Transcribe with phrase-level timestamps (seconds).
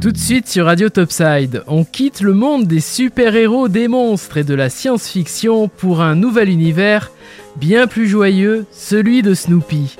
[0.00, 4.44] Tout de suite sur Radio Topside, on quitte le monde des super-héros, des monstres et
[4.44, 7.10] de la science-fiction pour un nouvel univers
[7.56, 9.96] bien plus joyeux, celui de Snoopy.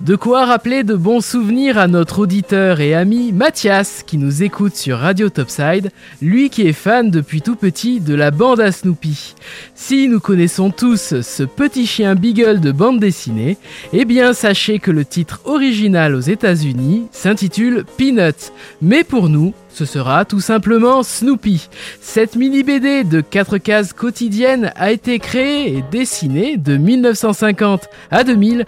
[0.00, 4.76] De quoi rappeler de bons souvenirs à notre auditeur et ami Mathias qui nous écoute
[4.76, 5.90] sur Radio Topside,
[6.22, 9.34] lui qui est fan depuis tout petit de la bande à Snoopy.
[9.74, 13.56] Si nous connaissons tous ce petit chien Beagle de bande dessinée,
[13.92, 19.84] eh bien sachez que le titre original aux États-Unis s'intitule Peanuts, mais pour nous, ce
[19.84, 21.68] sera tout simplement Snoopy.
[22.00, 28.24] Cette mini BD de 4 cases quotidiennes a été créée et dessinée de 1950 à
[28.24, 28.64] 2000,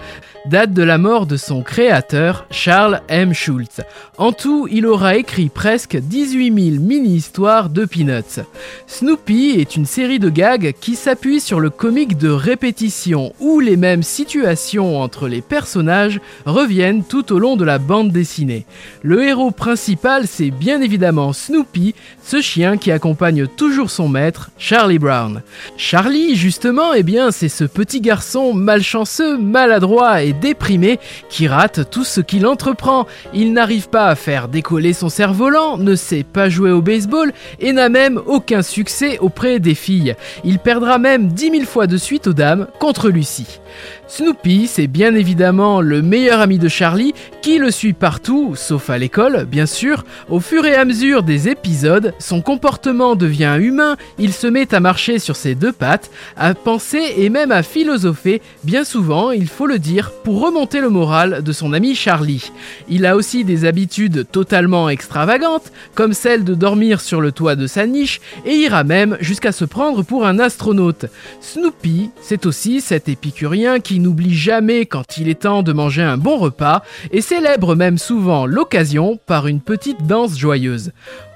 [0.47, 3.35] date de la mort de son créateur Charles M.
[3.35, 3.81] Schultz.
[4.19, 8.43] En tout, il aura écrit presque 18 000 mini-histoires de Peanuts.
[8.87, 13.77] Snoopy est une série de gags qui s'appuie sur le comique de répétition où les
[13.77, 18.65] mêmes situations entre les personnages reviennent tout au long de la bande dessinée.
[19.03, 20.89] Le héros principal, c'est bien évidemment
[21.33, 25.42] Snoopy, ce chien qui accompagne toujours son maître, Charlie Brown.
[25.77, 32.05] Charlie, justement, eh bien, c'est ce petit garçon malchanceux, maladroit et déprimé qui rate tout
[32.05, 33.06] ce qu'il entreprend.
[33.34, 37.72] Il n'arrive pas à faire décoller son cerf-volant, ne sait pas jouer au baseball et
[37.72, 40.16] n'a même aucun succès auprès des filles.
[40.44, 43.61] Il perdra même dix mille fois de suite aux dames contre Lucie.
[44.08, 48.98] Snoopy, c'est bien évidemment le meilleur ami de Charlie qui le suit partout, sauf à
[48.98, 50.05] l'école, bien sûr.
[50.28, 54.81] Au fur et à mesure des épisodes, son comportement devient humain, il se met à
[54.81, 59.67] marcher sur ses deux pattes, à penser et même à philosopher, bien souvent, il faut
[59.67, 62.51] le dire, pour remonter le moral de son ami Charlie.
[62.89, 67.67] Il a aussi des habitudes totalement extravagantes, comme celle de dormir sur le toit de
[67.67, 71.06] sa niche, et ira même jusqu'à se prendre pour un astronaute.
[71.41, 76.17] Snoopy, c'est aussi cet épicurien qui n'oublie jamais quand il est temps de manger un
[76.17, 80.70] bon repas, et célèbre même souvent l'occasion par une petite danse joyeuse.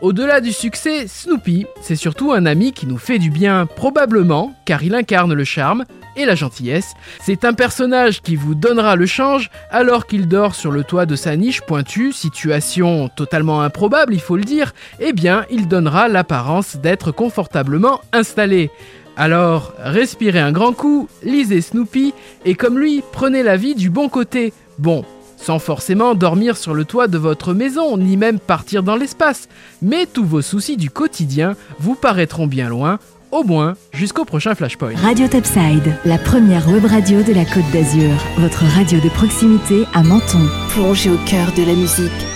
[0.00, 4.82] Au-delà du succès, Snoopy, c'est surtout un ami qui nous fait du bien, probablement, car
[4.82, 5.84] il incarne le charme
[6.16, 6.94] et la gentillesse.
[7.20, 11.16] C'est un personnage qui vous donnera le change alors qu'il dort sur le toit de
[11.16, 16.76] sa niche pointue, situation totalement improbable, il faut le dire, eh bien, il donnera l'apparence
[16.76, 18.70] d'être confortablement installé.
[19.16, 24.08] Alors, respirez un grand coup, lisez Snoopy, et comme lui, prenez la vie du bon
[24.08, 24.52] côté.
[24.78, 25.04] Bon,
[25.44, 29.48] sans forcément dormir sur le toit de votre maison, ni même partir dans l'espace.
[29.82, 32.98] Mais tous vos soucis du quotidien vous paraîtront bien loin,
[33.30, 34.94] au moins jusqu'au prochain Flashpoint.
[34.96, 40.02] Radio Topside, la première web radio de la Côte d'Azur, votre radio de proximité à
[40.02, 40.48] Menton.
[40.70, 42.33] Plongez au cœur de la musique